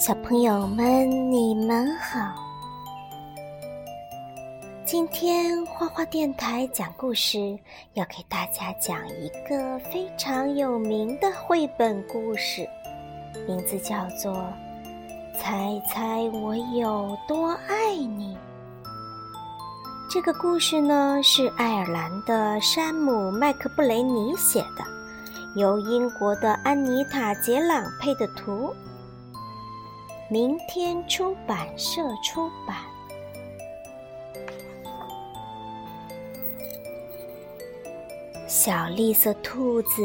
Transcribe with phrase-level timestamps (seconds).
[0.00, 2.32] 小朋友们，你们好！
[4.82, 7.38] 今天花花电台讲故事，
[7.92, 12.66] 要给大家讲一个非常有名的绘本故事，
[13.46, 14.32] 名字叫做
[15.38, 18.34] 《猜猜我有多爱你》。
[20.08, 24.82] 这个故事呢，是爱尔兰的山姆·麦克布雷尼写的，
[25.56, 28.74] 由英国的安妮塔·杰朗配的图。
[30.32, 32.76] 明天出版社出版。
[38.46, 40.00] 小绿色兔子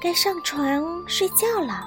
[0.00, 1.86] 该上床睡觉了，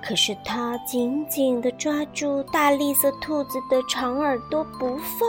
[0.00, 5.28] 可是它紧紧地抓住大绿色兔子的长耳朵不放。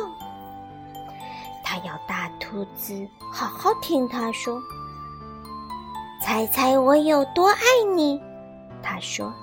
[1.64, 4.62] 它要大兔子好好听它说
[6.22, 7.60] ：“猜猜我有多爱
[7.96, 8.22] 你？”
[8.84, 9.34] 它说。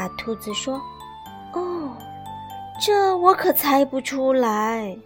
[0.00, 0.80] 大兔子说
[1.52, 1.94] ：“哦，
[2.80, 4.96] 这我可猜不出来。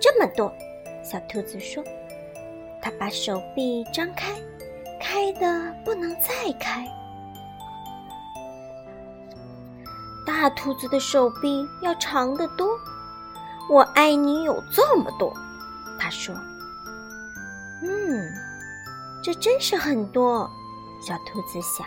[0.00, 0.50] 这么多。”
[1.04, 1.84] 小兔子说
[2.80, 4.32] ：“它把手臂张开，
[4.98, 6.88] 开的不能再开。”
[10.26, 12.66] 大兔子的手臂要长得多。
[13.68, 15.34] 我爱你有这么多，
[15.98, 16.34] 他说
[17.84, 18.26] ：“嗯，
[19.22, 20.50] 这真是很多。”
[21.06, 21.86] 小兔子想。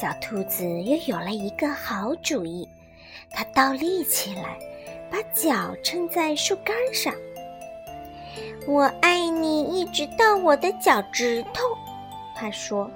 [0.00, 2.66] 小兔子又有了一个好主意，
[3.30, 4.58] 它倒立起来，
[5.10, 7.12] 把脚撑在树干上。
[8.66, 11.64] 我爱你一直到我的脚趾头，
[12.34, 12.90] 它说。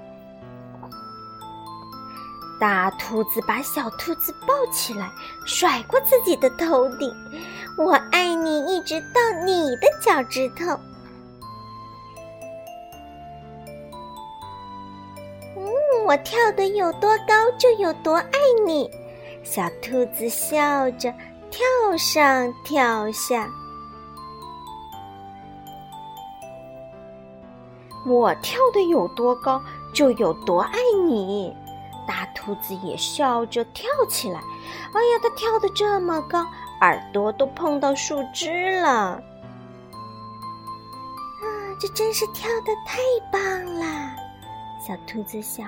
[2.59, 5.07] 大兔子把小兔子抱起来，
[5.45, 7.15] 甩过自己的头顶。
[7.77, 10.75] 我爱你一直到你的脚趾头。
[16.05, 18.87] 我跳得有多高，就有多爱你。
[19.43, 21.11] 小兔子笑着
[21.49, 21.65] 跳
[21.97, 23.49] 上跳下。
[28.05, 29.59] 我跳得有多高，
[29.95, 30.77] 就有多爱
[31.07, 31.51] 你。
[32.07, 34.39] 大兔子也笑着跳起来。
[34.93, 36.45] 哎呀，它跳得这么高，
[36.81, 38.89] 耳朵都碰到树枝了。
[38.89, 39.21] 啊，
[41.79, 42.99] 这真是跳得太
[43.31, 44.11] 棒了！
[44.87, 45.67] 小兔子想。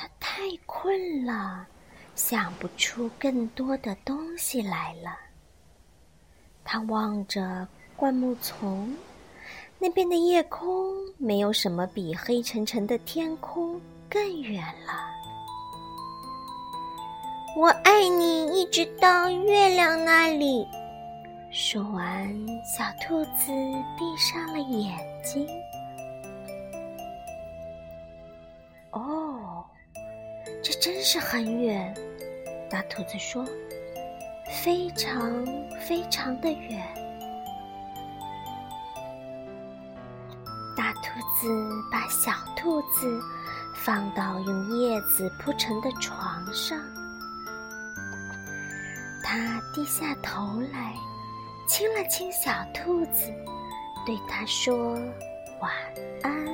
[0.00, 1.66] 它太困了，
[2.14, 5.14] 想不出更多的东西来了。
[6.64, 8.96] 它望着灌木丛，
[9.78, 13.78] 那边的夜空没有什么比黑沉沉的天空
[14.08, 14.94] 更远了。
[17.58, 20.66] 我爱你，一直到月亮那里。
[21.52, 22.26] 说完，
[22.64, 23.52] 小兔子
[23.98, 25.46] 闭上了眼睛。
[30.80, 31.94] 真是很远，
[32.70, 33.44] 大兔子说
[34.64, 35.44] ：“非常
[35.86, 36.82] 非常的远。”
[40.74, 41.46] 大兔子
[41.92, 43.20] 把小兔子
[43.74, 46.80] 放到用叶子铺成的床上，
[49.22, 50.94] 它低下头来，
[51.68, 53.30] 亲了亲小兔子，
[54.06, 54.94] 对它说
[55.60, 55.70] ：“晚
[56.22, 56.48] 安。”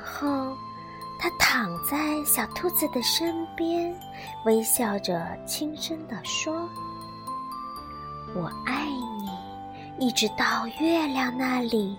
[0.00, 0.56] 然后，
[1.18, 3.94] 他躺在小兔子的身边，
[4.46, 6.66] 微笑着轻声地说
[8.34, 8.86] ：“我爱
[9.98, 11.98] 你，一直到月亮那里，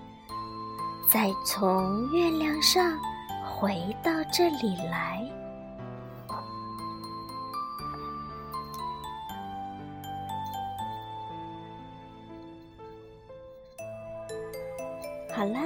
[1.08, 2.98] 再从月亮上
[3.44, 5.22] 回到这里来。”
[15.32, 15.60] 好啦。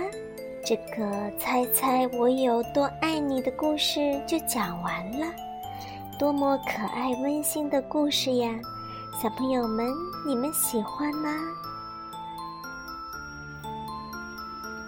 [0.67, 5.25] 这个猜猜我有多爱你的故事就讲完了，
[6.19, 8.51] 多么可爱温馨的故事呀！
[9.23, 9.87] 小朋友们，
[10.27, 11.31] 你们喜欢吗？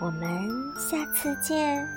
[0.01, 1.89] 我们下次见。